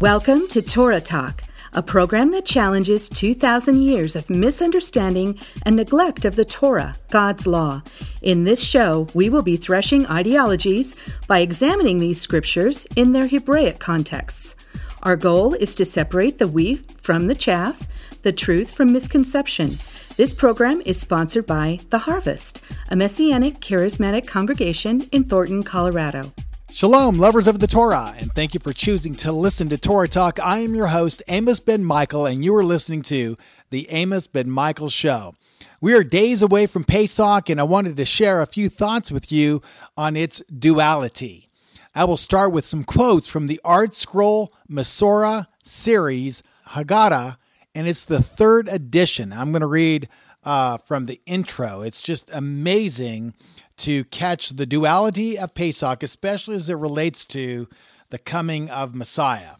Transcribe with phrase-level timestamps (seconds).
[0.00, 6.34] Welcome to Torah Talk, a program that challenges 2,000 years of misunderstanding and neglect of
[6.34, 7.80] the Torah, God's law.
[8.20, 10.96] In this show, we will be threshing ideologies
[11.28, 14.56] by examining these scriptures in their Hebraic contexts.
[15.04, 17.86] Our goal is to separate the wheat from the chaff,
[18.22, 19.78] the truth from misconception.
[20.16, 26.32] This program is sponsored by The Harvest, a messianic charismatic congregation in Thornton, Colorado.
[26.74, 30.40] Shalom, lovers of the Torah, and thank you for choosing to listen to Torah Talk.
[30.40, 33.36] I am your host, Amos Ben Michael, and you are listening to
[33.70, 35.36] The Amos Ben Michael Show.
[35.80, 39.30] We are days away from Pesach, and I wanted to share a few thoughts with
[39.30, 39.62] you
[39.96, 41.48] on its duality.
[41.94, 47.36] I will start with some quotes from the Art Scroll Mesorah series, Haggadah,
[47.76, 49.32] and it's the third edition.
[49.32, 50.08] I'm going to read
[50.42, 51.82] uh, from the intro.
[51.82, 53.34] It's just amazing
[53.78, 57.68] to catch the duality of Pesach, especially as it relates to
[58.10, 59.56] the coming of Messiah.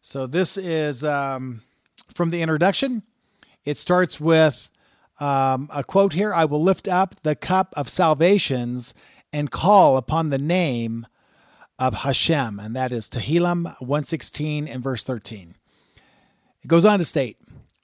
[0.00, 1.62] So, this is um,
[2.14, 3.02] from the introduction.
[3.64, 4.68] It starts with
[5.20, 8.94] um, a quote here I will lift up the cup of salvations
[9.32, 11.06] and call upon the name
[11.78, 12.60] of Hashem.
[12.60, 15.54] And that is Tehillim 116 and verse 13.
[16.62, 17.36] It goes on to state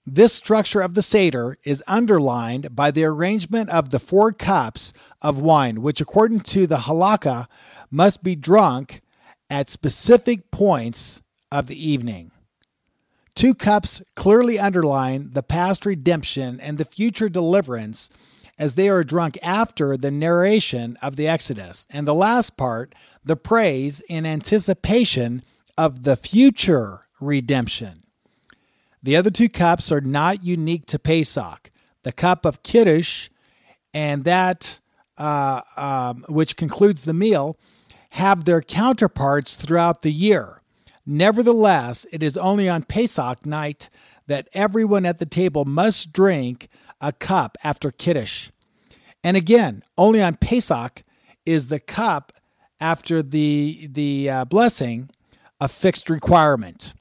[0.06, 5.38] this structure of the Seder is underlined by the arrangement of the four cups of
[5.38, 7.46] wine, which, according to the halakha,
[7.90, 9.02] must be drunk
[9.48, 12.30] at specific points of the evening.
[13.34, 18.10] Two cups clearly underline the past redemption and the future deliverance
[18.58, 21.86] as they are drunk after the narration of the Exodus.
[21.90, 25.42] And the last part, the praise in anticipation
[25.78, 27.99] of the future redemption.
[29.02, 31.70] The other two cups are not unique to Pesach.
[32.02, 33.28] The cup of Kiddush
[33.92, 34.80] and that
[35.18, 37.58] uh, um, which concludes the meal
[38.10, 40.62] have their counterparts throughout the year.
[41.06, 43.90] Nevertheless, it is only on Pesach night
[44.26, 46.68] that everyone at the table must drink
[47.00, 48.50] a cup after Kiddush.
[49.22, 51.02] And again, only on Pesach
[51.44, 52.32] is the cup
[52.80, 55.10] after the, the uh, blessing
[55.60, 56.94] a fixed requirement.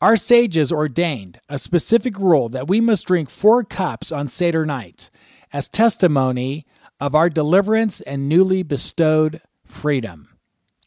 [0.00, 5.10] Our sages ordained a specific rule that we must drink four cups on Seder night
[5.52, 6.66] as testimony
[7.00, 10.28] of our deliverance and newly bestowed freedom.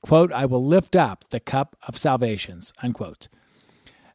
[0.01, 3.28] Quote, I will lift up the cup of salvations, unquote.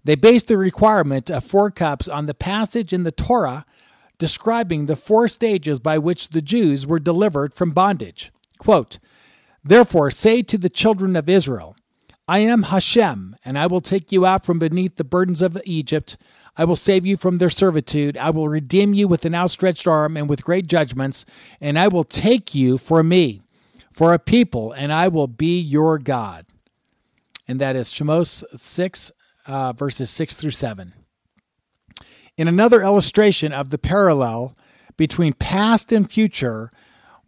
[0.04, 3.64] They based the requirement of four cups on the passage in the Torah
[4.19, 8.32] describing the four stages by which the Jews were delivered from bondage.
[8.58, 8.98] Quote,
[9.64, 11.76] Therefore, say to the children of Israel,
[12.28, 16.16] I am Hashem, and I will take you out from beneath the burdens of Egypt.
[16.56, 18.16] I will save you from their servitude.
[18.16, 21.24] I will redeem you with an outstretched arm and with great judgments,
[21.60, 23.42] and I will take you for me,
[23.92, 26.46] for a people, and I will be your God.
[27.48, 29.12] And that is Shemos 6,
[29.46, 30.92] uh, verses 6 through 7.
[32.36, 34.56] In another illustration of the parallel
[34.96, 36.70] between past and future,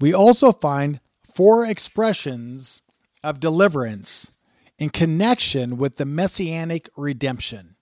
[0.01, 1.01] we also find
[1.35, 2.83] four expressions
[3.23, 4.33] of deliverance
[4.79, 7.77] in connection with the messianic redemption.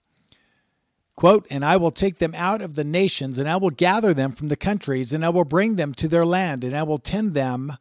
[1.15, 4.31] Quote, and I will take them out of the nations, and I will gather them
[4.31, 7.35] from the countries, and I will bring them to their land, and I will tend
[7.35, 7.77] them,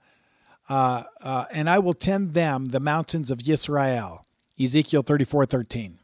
[0.68, 4.26] uh, uh, and I will tend them the mountains of Israel.
[4.60, 5.98] Ezekiel 34 13.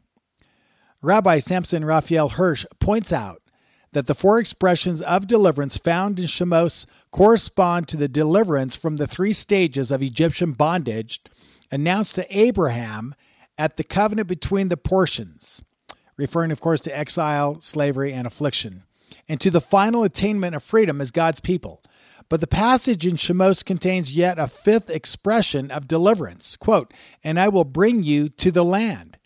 [1.01, 3.41] Rabbi Samson Raphael Hirsch points out
[3.91, 9.07] that the four expressions of deliverance found in Shemos correspond to the deliverance from the
[9.07, 11.21] three stages of Egyptian bondage
[11.71, 13.15] announced to Abraham
[13.57, 15.61] at the covenant between the portions,
[16.17, 18.83] referring, of course, to exile, slavery, and affliction,
[19.27, 21.83] and to the final attainment of freedom as God's people.
[22.29, 26.55] But the passage in Shemos contains yet a fifth expression of deliverance.
[26.55, 26.93] Quote,
[27.23, 29.17] and I will bring you to the land.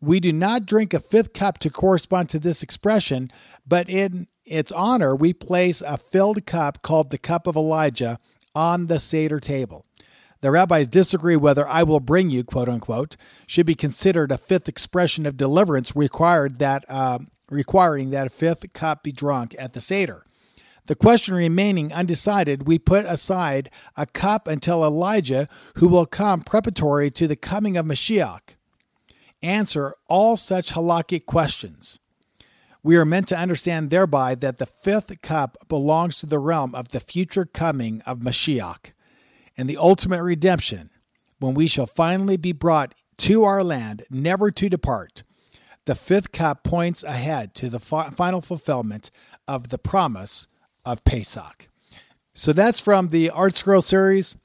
[0.00, 3.30] We do not drink a fifth cup to correspond to this expression,
[3.66, 8.18] but in its honor, we place a filled cup called the cup of Elijah
[8.54, 9.85] on the Seder table.
[10.46, 13.16] The rabbis disagree whether I will bring you, quote unquote,
[13.48, 17.18] should be considered a fifth expression of deliverance required that, uh,
[17.50, 20.24] requiring that a fifth cup be drunk at the Seder.
[20.86, 25.48] The question remaining undecided, we put aside a cup until Elijah,
[25.78, 28.54] who will come preparatory to the coming of Mashiach.
[29.42, 31.98] Answer all such halakhic questions.
[32.84, 36.90] We are meant to understand thereby that the fifth cup belongs to the realm of
[36.90, 38.92] the future coming of Mashiach
[39.56, 40.90] and the ultimate redemption,
[41.38, 45.22] when we shall finally be brought to our land, never to depart.
[45.84, 49.10] The fifth cup points ahead to the fi- final fulfillment
[49.46, 50.48] of the promise
[50.84, 51.68] of Pesach.
[52.34, 54.36] So that's from the ArtScroll series,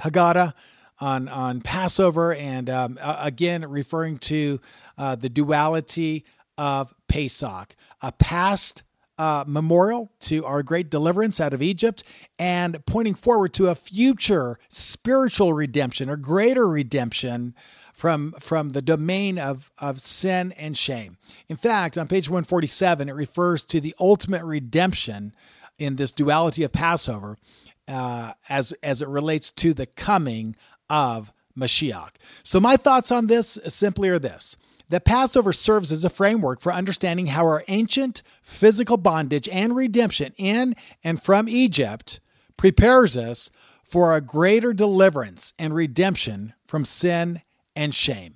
[0.00, 0.54] Haggadah.
[1.00, 4.60] on on Passover, and um, again referring to
[4.96, 6.24] uh, the duality
[6.56, 8.82] of Pesach, a past
[9.22, 12.02] uh, memorial to our great deliverance out of Egypt
[12.40, 17.54] and pointing forward to a future spiritual redemption or greater redemption
[17.92, 21.18] from, from the domain of, of sin and shame.
[21.48, 25.32] In fact, on page 147, it refers to the ultimate redemption
[25.78, 27.38] in this duality of Passover
[27.86, 30.56] uh, as, as it relates to the coming
[30.90, 32.14] of Mashiach.
[32.42, 34.56] So, my thoughts on this simply are this
[34.92, 40.34] that Passover serves as a framework for understanding how our ancient physical bondage and redemption
[40.36, 42.20] in and from Egypt
[42.58, 43.50] prepares us
[43.82, 47.40] for a greater deliverance and redemption from sin
[47.74, 48.34] and shame.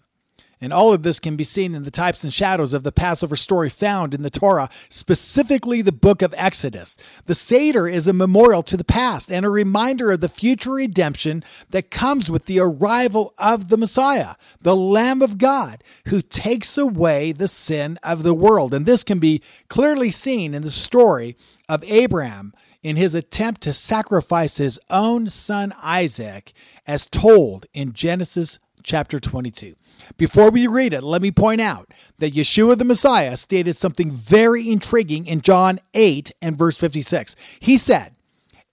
[0.58, 3.36] And all of this can be seen in the types and shadows of the Passover
[3.36, 6.96] story found in the Torah, specifically the book of Exodus.
[7.26, 11.44] The Seder is a memorial to the past and a reminder of the future redemption
[11.70, 17.32] that comes with the arrival of the Messiah, the Lamb of God, who takes away
[17.32, 18.72] the sin of the world.
[18.72, 21.36] And this can be clearly seen in the story
[21.68, 26.52] of Abraham in his attempt to sacrifice his own son Isaac,
[26.86, 29.74] as told in Genesis chapter 22.
[30.16, 34.70] Before we read it, let me point out that Yeshua the Messiah stated something very
[34.70, 37.36] intriguing in John 8 and verse 56.
[37.60, 38.14] He said,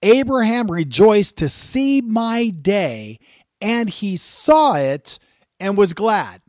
[0.01, 3.19] Abraham rejoiced to see my day,
[3.59, 5.17] and he saw it
[5.59, 6.41] and was glad.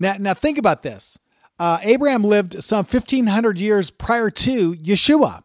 [0.00, 1.18] Now, now think about this.
[1.58, 5.42] Uh, Abraham lived some 1500 years prior to Yeshua.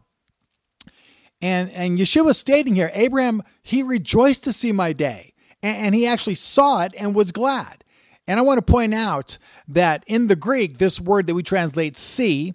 [1.42, 5.29] And, and Yeshua stating here, Abraham, he rejoiced to see my day,
[5.62, 7.84] and, he actually saw it and was glad.
[8.26, 11.96] And I want to point out that in the Greek, this word that we translate
[11.96, 12.54] see,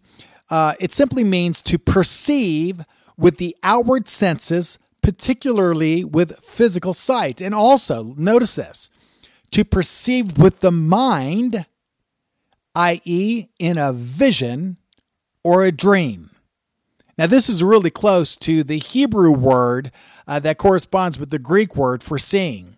[0.49, 2.81] uh, it simply means to perceive
[3.17, 7.41] with the outward senses, particularly with physical sight.
[7.41, 8.89] And also, notice this
[9.51, 11.65] to perceive with the mind,
[12.73, 14.77] i.e., in a vision
[15.43, 16.31] or a dream.
[17.17, 19.91] Now, this is really close to the Hebrew word
[20.27, 22.74] uh, that corresponds with the Greek word for seeing.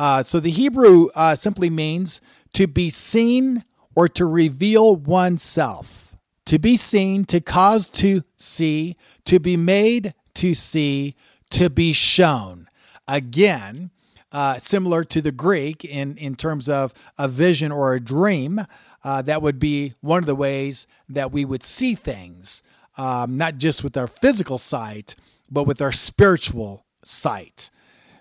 [0.00, 2.22] Uh, so the Hebrew uh, simply means
[2.54, 3.64] to be seen
[3.94, 6.16] or to reveal oneself.
[6.46, 11.16] To be seen, to cause to see, to be made to see,
[11.50, 12.66] to be shown.
[13.06, 13.90] Again,
[14.32, 18.64] uh, similar to the Greek in, in terms of a vision or a dream,
[19.04, 22.62] uh, that would be one of the ways that we would see things,
[22.96, 25.14] um, not just with our physical sight,
[25.50, 27.70] but with our spiritual sight.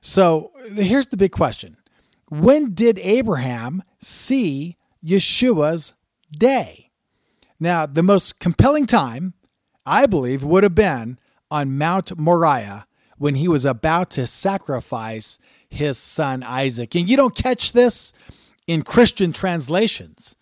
[0.01, 1.77] So here's the big question
[2.29, 5.93] When did Abraham see Yeshua's
[6.31, 6.91] day?
[7.59, 9.33] Now, the most compelling time,
[9.85, 11.19] I believe, would have been
[11.51, 12.85] on Mount Moriah
[13.17, 16.95] when he was about to sacrifice his son Isaac.
[16.95, 18.13] And you don't catch this
[18.65, 20.35] in Christian translations,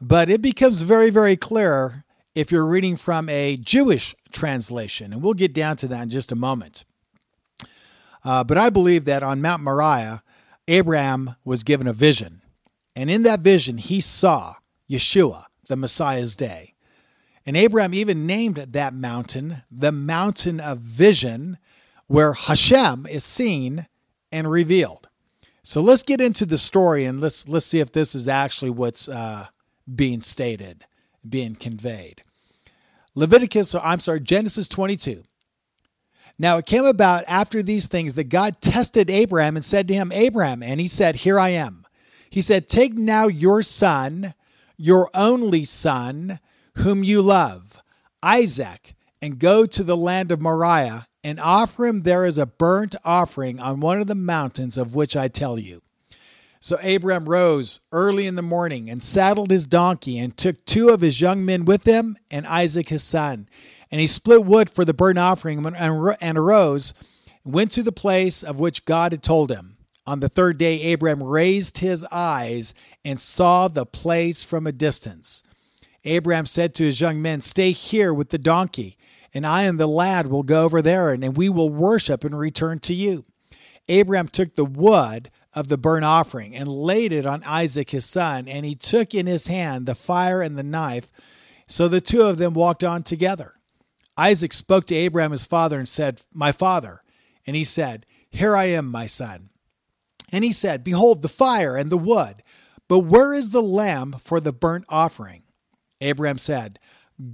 [0.00, 2.04] but it becomes very, very clear
[2.34, 5.12] if you're reading from a Jewish translation.
[5.12, 6.84] And we'll get down to that in just a moment.
[8.24, 10.22] Uh, but I believe that on Mount Moriah,
[10.66, 12.40] Abraham was given a vision.
[12.96, 14.54] And in that vision, he saw
[14.88, 16.74] Yeshua, the Messiah's day.
[17.46, 21.58] And Abraham even named that mountain the mountain of vision,
[22.06, 23.86] where Hashem is seen
[24.32, 25.08] and revealed.
[25.62, 29.08] So let's get into the story and let's let's see if this is actually what's
[29.08, 29.48] uh,
[29.94, 30.86] being stated,
[31.28, 32.22] being conveyed.
[33.14, 35.22] Leviticus, I'm sorry, Genesis 22.
[36.38, 40.10] Now it came about after these things that God tested Abraham and said to him,
[40.12, 41.86] Abraham, and he said, Here I am.
[42.28, 44.34] He said, Take now your son,
[44.76, 46.40] your only son,
[46.76, 47.80] whom you love,
[48.22, 52.96] Isaac, and go to the land of Moriah and offer him there as a burnt
[53.04, 55.82] offering on one of the mountains of which I tell you.
[56.60, 61.02] So Abraham rose early in the morning and saddled his donkey and took two of
[61.02, 63.48] his young men with him and Isaac his son.
[63.90, 66.94] And he split wood for the burnt offering and arose
[67.44, 69.76] and went to the place of which God had told him.
[70.06, 72.74] On the third day, Abraham raised his eyes
[73.04, 75.42] and saw the place from a distance.
[76.04, 78.98] Abraham said to his young men, Stay here with the donkey,
[79.32, 82.78] and I and the lad will go over there, and we will worship and return
[82.80, 83.24] to you.
[83.88, 88.46] Abraham took the wood of the burnt offering and laid it on Isaac his son,
[88.48, 91.10] and he took in his hand the fire and the knife.
[91.66, 93.54] So the two of them walked on together.
[94.16, 97.02] Isaac spoke to Abraham his father and said, My father.
[97.46, 99.50] And he said, Here I am, my son.
[100.32, 102.42] And he said, Behold the fire and the wood,
[102.88, 105.42] but where is the lamb for the burnt offering?
[106.00, 106.78] Abraham said,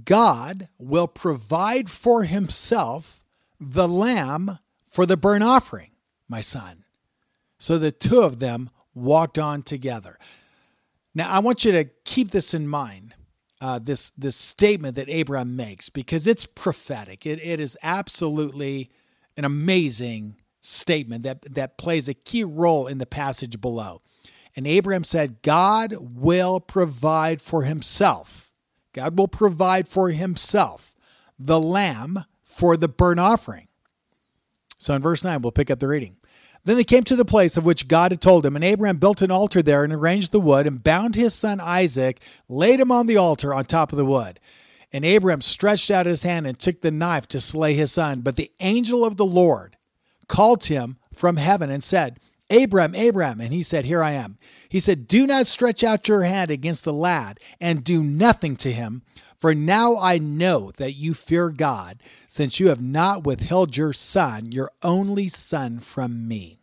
[0.05, 3.25] God will provide for himself
[3.59, 5.91] the lamb for the burnt offering,
[6.27, 6.83] my son.
[7.57, 10.17] So the two of them walked on together.
[11.13, 13.13] Now, I want you to keep this in mind.
[13.61, 17.27] Uh, this this statement that Abraham makes because it's prophetic.
[17.27, 18.89] It, it is absolutely
[19.37, 24.01] an amazing statement that that plays a key role in the passage below.
[24.55, 28.51] And Abraham said, God will provide for himself.
[28.93, 30.95] God will provide for himself
[31.39, 33.67] the lamb for the burnt offering.
[34.77, 36.17] So in verse 9, we'll pick up the reading.
[36.63, 39.21] Then they came to the place of which God had told him, and Abraham built
[39.21, 43.07] an altar there and arranged the wood and bound his son Isaac, laid him on
[43.07, 44.39] the altar on top of the wood.
[44.93, 48.21] And Abraham stretched out his hand and took the knife to slay his son.
[48.21, 49.77] But the angel of the Lord
[50.27, 53.39] called him from heaven and said, Abraham, Abraham.
[53.39, 54.37] And he said, Here I am.
[54.69, 58.71] He said, Do not stretch out your hand against the lad and do nothing to
[58.71, 59.01] him.
[59.41, 64.51] For now I know that you fear God, since you have not withheld your son,
[64.51, 66.59] your only son, from me.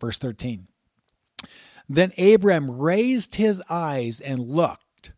[0.00, 0.66] Verse 13.
[1.88, 5.12] Then Abram raised his eyes and looked,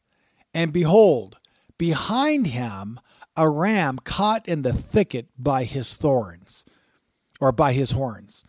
[0.53, 1.39] and behold,
[1.79, 3.01] behind him
[3.35, 6.67] a ram caught in the thicket by his thorns,
[7.41, 8.45] or by his horns.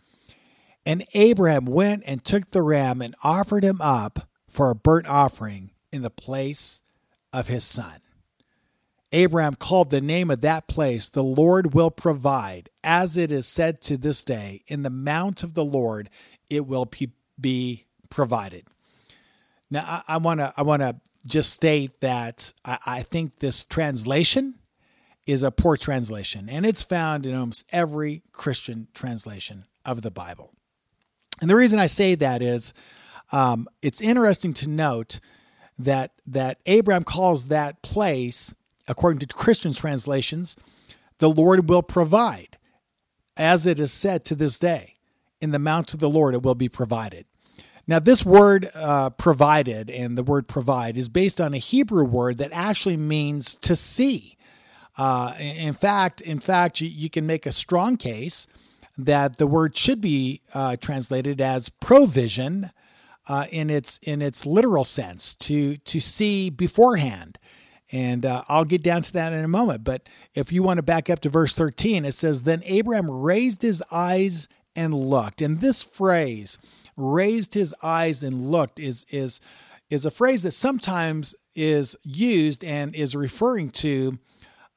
[0.84, 5.70] And Abraham went and took the ram and offered him up for a burnt offering
[5.90, 6.82] in the place
[7.32, 8.02] of his son.
[9.12, 13.80] Abraham called the name of that place, The Lord will provide, as it is said
[13.82, 16.08] to this day, in the mount of the Lord
[16.48, 16.90] it will
[17.40, 18.66] be provided.
[19.70, 24.58] Now, I want to I want to just state that I, I think this translation
[25.26, 30.52] is a poor translation, and it's found in almost every Christian translation of the Bible.
[31.40, 32.74] And the reason I say that is,
[33.30, 35.20] um, it's interesting to note
[35.78, 38.54] that that Abraham calls that place
[38.88, 40.56] according to Christian translations,
[41.18, 42.58] the Lord will provide,
[43.36, 44.96] as it is said to this day,
[45.40, 47.26] in the mount of the Lord it will be provided.
[47.86, 52.38] Now, this word uh, provided and the word provide is based on a Hebrew word
[52.38, 54.36] that actually means to see.
[54.96, 58.46] Uh, in fact, in fact, you, you, can make a strong case
[58.96, 62.70] that the word should be uh, translated as provision
[63.26, 67.38] uh, in its in its literal sense to to see beforehand
[67.92, 69.84] and uh, I'll get down to that in a moment.
[69.84, 73.60] But if you want to back up to verse 13, it says, Then Abraham raised
[73.60, 75.42] his eyes and looked.
[75.42, 76.58] And this phrase,
[76.96, 79.40] raised his eyes and looked, is, is,
[79.90, 84.18] is a phrase that sometimes is used and is referring to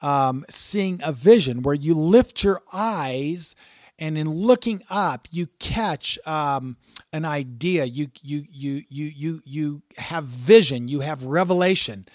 [0.02, 3.56] um, seeing a vision where you lift your eyes
[3.98, 6.76] and in looking up you catch um,
[7.14, 12.06] an idea you you you you you you have vision you have revelation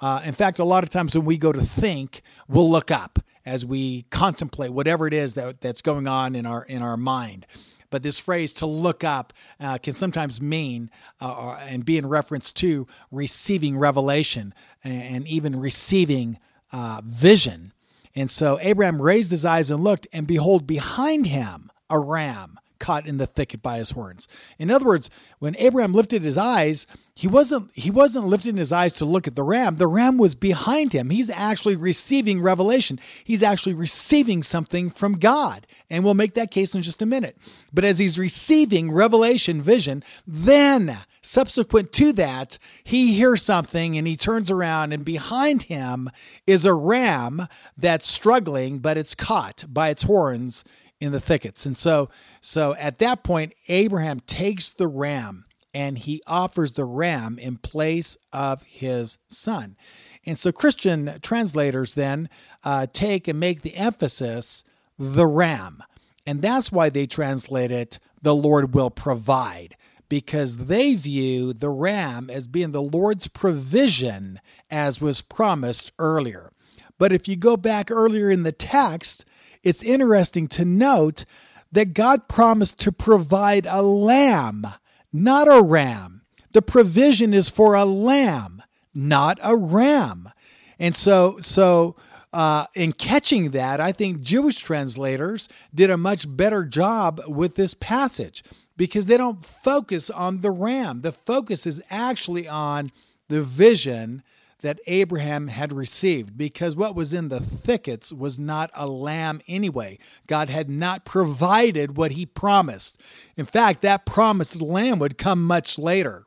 [0.00, 3.18] uh, in fact, a lot of times when we go to think, we'll look up
[3.46, 7.46] as we contemplate whatever it is that, that's going on in our in our mind.
[7.90, 12.52] But this phrase "to look up" uh, can sometimes mean uh, and be in reference
[12.54, 16.38] to receiving revelation and even receiving
[16.72, 17.72] uh, vision.
[18.14, 23.06] And so Abraham raised his eyes and looked, and behold, behind him a ram caught
[23.06, 24.28] in the thicket by his horns.
[24.58, 28.92] In other words, when Abraham lifted his eyes, he wasn't he wasn't lifting his eyes
[28.94, 29.76] to look at the ram.
[29.76, 31.08] The ram was behind him.
[31.08, 33.00] He's actually receiving revelation.
[33.24, 35.66] He's actually receiving something from God.
[35.88, 37.38] And we'll make that case in just a minute.
[37.72, 44.16] But as he's receiving revelation vision, then subsequent to that, he hears something and he
[44.16, 46.10] turns around and behind him
[46.46, 47.48] is a ram
[47.78, 50.64] that's struggling, but it's caught by its horns
[51.00, 51.66] in the thickets.
[51.66, 52.08] And so
[52.44, 58.18] so at that point, Abraham takes the ram and he offers the ram in place
[58.34, 59.78] of his son.
[60.26, 62.28] And so Christian translators then
[62.62, 64.62] uh, take and make the emphasis
[64.98, 65.82] the ram.
[66.26, 69.74] And that's why they translate it, the Lord will provide,
[70.10, 74.38] because they view the ram as being the Lord's provision
[74.70, 76.52] as was promised earlier.
[76.98, 79.24] But if you go back earlier in the text,
[79.62, 81.24] it's interesting to note
[81.74, 84.66] that God promised to provide a lamb,
[85.12, 86.22] not a ram.
[86.52, 88.62] The provision is for a lamb,
[88.94, 90.30] not a ram.
[90.78, 91.96] And so, so
[92.32, 97.74] uh, in catching that, I think Jewish translators did a much better job with this
[97.74, 98.44] passage
[98.76, 101.00] because they don't focus on the ram.
[101.00, 102.92] The focus is actually on
[103.28, 104.22] the vision
[104.64, 109.98] that Abraham had received because what was in the thickets was not a lamb anyway.
[110.26, 112.98] God had not provided what he promised.
[113.36, 116.24] In fact, that promised lamb would come much later.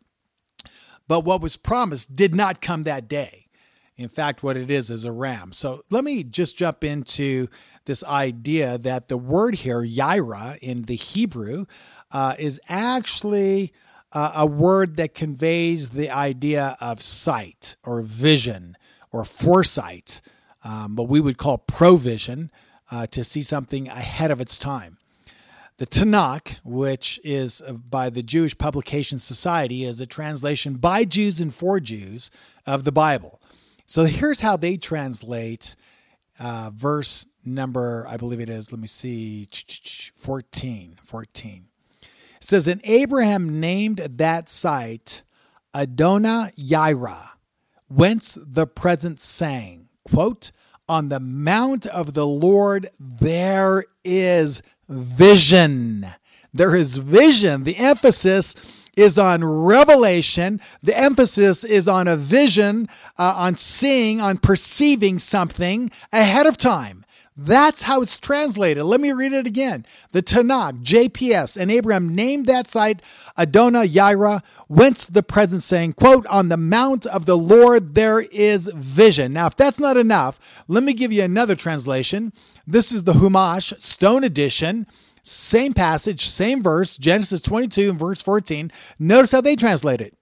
[1.07, 3.47] But what was promised did not come that day.
[3.95, 5.51] In fact, what it is is a ram.
[5.51, 7.47] So let me just jump into
[7.85, 11.65] this idea that the word here, Yireh, in the Hebrew,
[12.11, 13.73] uh, is actually
[14.11, 18.77] uh, a word that conveys the idea of sight or vision
[19.11, 20.21] or foresight,
[20.63, 22.51] um, what we would call provision,
[22.91, 24.97] uh, to see something ahead of its time.
[25.77, 31.53] The Tanakh, which is by the Jewish Publication Society, is a translation by Jews and
[31.53, 32.31] for Jews
[32.65, 33.39] of the Bible.
[33.85, 35.75] So here's how they translate
[36.39, 39.47] uh, verse number, I believe it is, let me see,
[40.15, 40.99] 14.
[41.03, 41.65] 14.
[42.37, 45.23] It says, And Abraham named that site
[45.73, 47.29] Adonai Yireh,
[47.87, 50.51] whence the present saying, quote,
[50.89, 56.07] On the mount of the Lord there is vision.
[56.53, 57.63] There is vision.
[57.63, 58.55] The emphasis
[58.95, 60.59] is on revelation.
[60.81, 67.05] The emphasis is on a vision, uh, on seeing, on perceiving something ahead of time.
[67.39, 68.83] That's how it's translated.
[68.83, 69.85] Let me read it again.
[70.11, 72.99] The Tanakh, JPS, and Abraham named that site
[73.37, 78.71] Adonai Yireh, whence the present saying, quote, on the mount of the Lord there is
[78.73, 79.33] vision.
[79.33, 82.33] Now, if that's not enough, let me give you another translation.
[82.65, 84.87] This is the Humash Stone Edition.
[85.21, 88.71] Same passage, same verse, Genesis 22 and verse 14.
[88.97, 90.15] Notice how they translate it.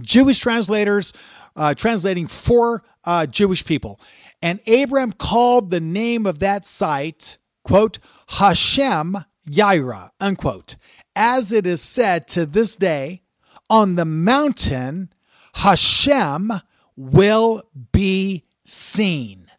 [0.00, 1.12] Jewish translators
[1.54, 4.00] uh, translating for uh, Jewish people.
[4.42, 9.18] And Abram called the name of that site, quote, Hashem
[9.48, 10.76] Yireh, unquote.
[11.14, 13.22] As it is said to this day,
[13.68, 15.12] on the mountain,
[15.54, 16.52] Hashem
[16.96, 19.50] will be seen.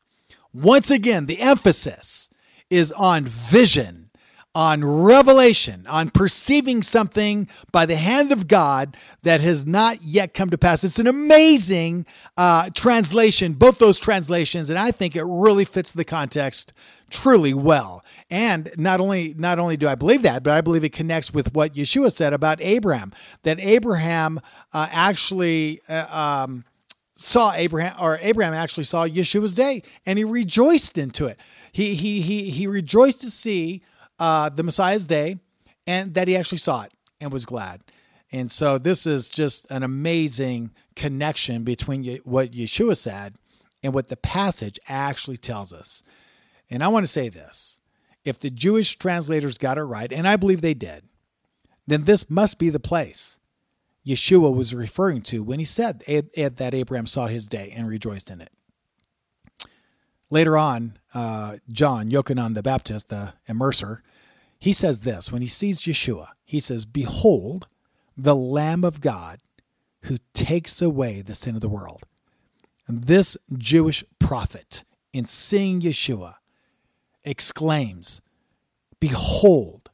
[0.54, 2.30] Once again, the emphasis
[2.70, 4.00] is on vision
[4.53, 10.50] on revelation, on perceiving something by the hand of God that has not yet come
[10.50, 10.84] to pass.
[10.84, 12.05] It's an amazing
[12.36, 16.74] uh, translation, both those translations, and I think it really fits the context
[17.10, 18.03] truly well.
[18.29, 21.53] And not only not only do I believe that, but I believe it connects with
[21.53, 24.39] what Yeshua said about Abraham, that Abraham
[24.74, 25.81] uh, actually.
[25.88, 26.65] Uh, um,
[27.15, 31.38] saw Abraham or Abraham actually saw Yeshua's day and he rejoiced into it.
[31.72, 33.83] He he he he rejoiced to see
[34.22, 35.40] uh, the Messiah's day
[35.88, 37.84] and that he actually saw it and was glad.
[38.31, 43.36] And so this is just an amazing connection between what Yeshua said
[43.81, 46.03] and what the passage actually tells us.
[46.70, 47.79] And I want to say this
[48.24, 51.03] if the Jewish translators got it right, and I believe they did,
[51.88, 53.40] then this must be the place
[54.05, 58.40] Yeshua was referring to when he said that Abraham saw his day and rejoiced in
[58.40, 58.51] it.
[60.29, 64.01] Later on, uh, John, Yochanan the Baptist, the immerser,
[64.62, 67.68] he says this when he sees Yeshua, he says, Behold,
[68.16, 69.40] the Lamb of God
[70.04, 72.06] who takes away the sin of the world.
[72.88, 76.36] And this Jewish prophet, in seeing Yeshua,
[77.26, 78.22] exclaims,
[79.00, 79.90] Behold,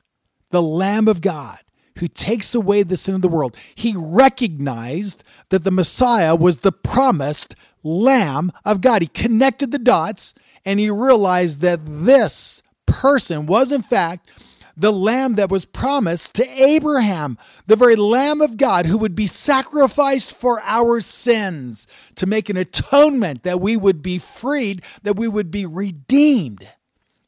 [0.49, 1.59] the Lamb of God
[1.99, 3.55] who takes away the sin of the world.
[3.73, 9.01] He recognized that the Messiah was the promised Lamb of God.
[9.01, 10.33] He connected the dots
[10.65, 14.29] and he realized that this person was, in fact,
[14.77, 19.25] the lamb that was promised to Abraham, the very lamb of God who would be
[19.25, 25.27] sacrificed for our sins to make an atonement that we would be freed, that we
[25.27, 26.69] would be redeemed,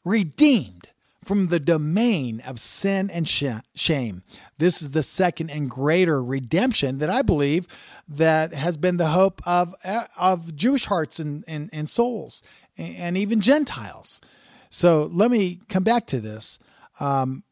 [0.06, 0.90] redeemed
[1.26, 4.24] from the domain of sin and shame.
[4.58, 7.68] This is the second and greater redemption that I believe
[8.08, 12.44] that has been the hope of, uh, of Jewish hearts and, and, and souls
[12.78, 14.22] and even Gentiles.
[14.70, 16.60] So let me come back to this.
[17.00, 17.44] Um,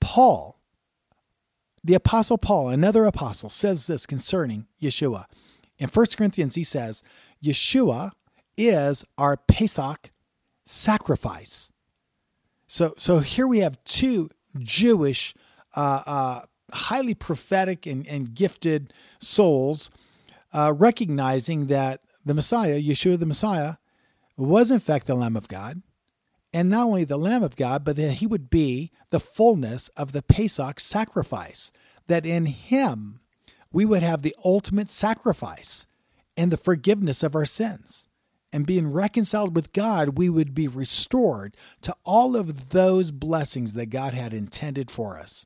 [0.00, 0.60] Paul,
[1.82, 5.26] the Apostle Paul, another apostle, says this concerning Yeshua.
[5.78, 7.02] In 1 Corinthians, he says,
[7.42, 8.12] Yeshua
[8.56, 10.10] is our Pesach
[10.64, 11.72] sacrifice.
[12.66, 15.34] So, so here we have two Jewish,
[15.76, 16.40] uh, uh,
[16.72, 19.90] highly prophetic and, and gifted souls
[20.52, 23.74] uh, recognizing that the Messiah, Yeshua the Messiah,
[24.36, 25.82] was in fact the Lamb of God
[26.56, 30.12] and not only the Lamb of God, but that he would be the fullness of
[30.12, 31.70] the Pesach sacrifice,
[32.06, 33.20] that in him
[33.70, 35.86] we would have the ultimate sacrifice
[36.34, 38.08] and the forgiveness of our sins.
[38.54, 43.90] And being reconciled with God, we would be restored to all of those blessings that
[43.90, 45.44] God had intended for us.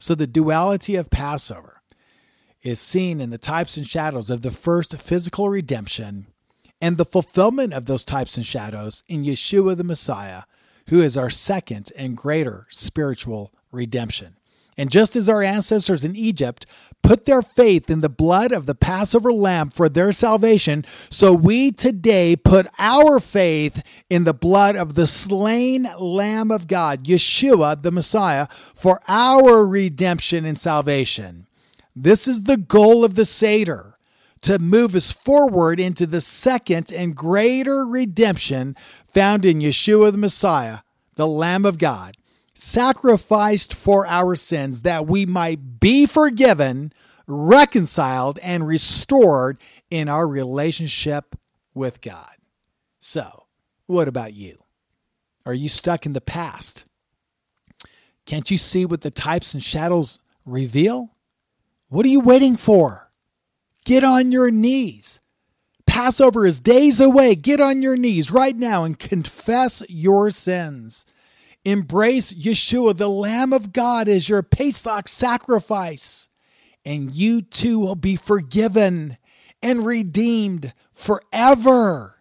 [0.00, 1.80] So the duality of Passover
[2.60, 6.26] is seen in the types and shadows of the first physical redemption
[6.80, 10.42] and the fulfillment of those types and shadows in Yeshua the Messiah,
[10.88, 14.36] who is our second and greater spiritual redemption.
[14.78, 16.66] And just as our ancestors in Egypt
[17.02, 21.72] put their faith in the blood of the Passover lamb for their salvation, so we
[21.72, 27.92] today put our faith in the blood of the slain Lamb of God, Yeshua the
[27.92, 31.46] Messiah, for our redemption and salvation.
[31.94, 33.95] This is the goal of the Seder
[34.46, 38.76] to move us forward into the second and greater redemption
[39.12, 40.78] found in Yeshua the Messiah,
[41.16, 42.16] the Lamb of God,
[42.54, 46.92] sacrificed for our sins that we might be forgiven,
[47.26, 49.58] reconciled, and restored
[49.90, 51.34] in our relationship
[51.74, 52.36] with God.
[53.00, 53.46] So,
[53.86, 54.62] what about you?
[55.44, 56.84] Are you stuck in the past?
[58.26, 61.16] Can't you see what the types and shadows reveal?
[61.88, 63.05] What are you waiting for?
[63.86, 65.20] Get on your knees.
[65.86, 67.36] Passover is days away.
[67.36, 71.06] Get on your knees right now and confess your sins.
[71.64, 76.28] Embrace Yeshua, the Lamb of God, as your Pesach sacrifice,
[76.84, 79.18] and you too will be forgiven
[79.62, 82.16] and redeemed forever.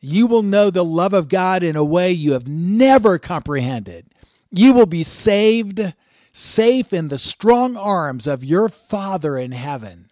[0.00, 4.06] You will know the love of God in a way you have never comprehended.
[4.50, 5.92] You will be saved,
[6.32, 10.09] safe in the strong arms of your Father in heaven.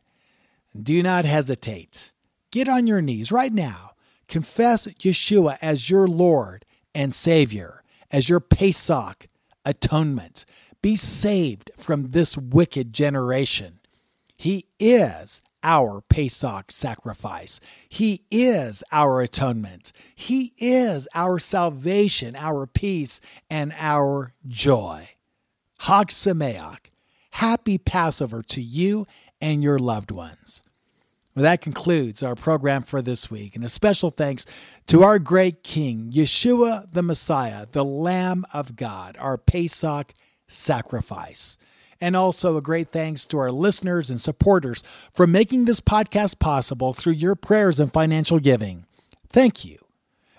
[0.81, 2.13] Do not hesitate.
[2.51, 3.93] Get on your knees right now.
[4.29, 6.65] Confess Yeshua as your Lord
[6.95, 9.29] and Savior, as your Pesach
[9.65, 10.45] atonement.
[10.81, 13.81] Be saved from this wicked generation.
[14.37, 17.59] He is our Pesach sacrifice.
[17.89, 19.93] He is our atonement.
[20.15, 25.09] He is our salvation, our peace, and our joy.
[25.81, 26.91] Hag Sameach.
[27.33, 29.07] Happy Passover to you
[29.41, 30.63] and your loved ones.
[31.39, 33.55] Well, that concludes our program for this week.
[33.55, 34.45] And a special thanks
[34.89, 40.15] to our great King, Yeshua the Messiah, the Lamb of God, our Pesach
[40.49, 41.57] sacrifice.
[42.01, 46.93] And also a great thanks to our listeners and supporters for making this podcast possible
[46.93, 48.87] through your prayers and financial giving.
[49.29, 49.79] Thank you.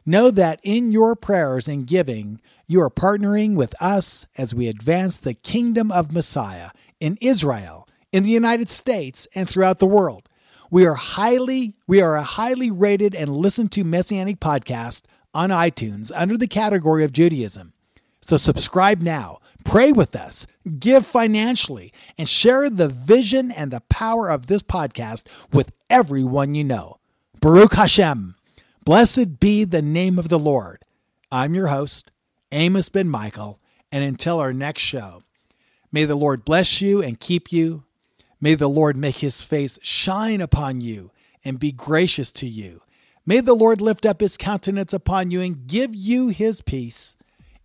[0.05, 5.17] Know that in your prayers and giving, you are partnering with us as we advance
[5.17, 10.28] the kingdom of Messiah in Israel, in the United States, and throughout the world.
[10.71, 15.03] We are highly we are a highly rated and listened to messianic podcast
[15.33, 17.73] on iTunes under the category of Judaism.
[18.21, 20.45] So subscribe now, pray with us,
[20.77, 26.63] give financially, and share the vision and the power of this podcast with everyone you
[26.63, 26.99] know.
[27.41, 28.35] Baruch Hashem.
[28.85, 30.83] Blessed be the name of the Lord.
[31.31, 32.11] I'm your host,
[32.51, 33.59] Amos Ben Michael,
[33.91, 35.21] and until our next show,
[35.91, 37.83] may the Lord bless you and keep you.
[38.41, 41.11] May the Lord make his face shine upon you
[41.43, 42.81] and be gracious to you.
[43.25, 47.17] May the Lord lift up his countenance upon you and give you his peace.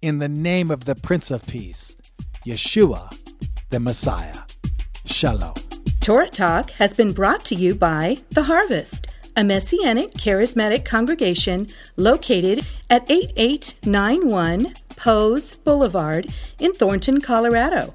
[0.02, 1.96] In the name of the Prince of Peace,
[2.44, 3.16] Yeshua,
[3.70, 4.40] the Messiah.
[5.04, 5.54] Shalom.
[6.00, 9.06] Torah Talk has been brought to you by The Harvest,
[9.36, 17.94] a messianic charismatic congregation located at 8891 Pose Boulevard in Thornton, Colorado.